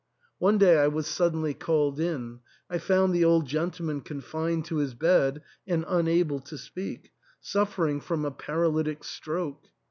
[0.39, 2.39] One day I was suddenly called in;
[2.71, 8.25] I found the old gentleman confined to his bed and unable to speak, suffering from
[8.25, 9.67] a paralytic stroke.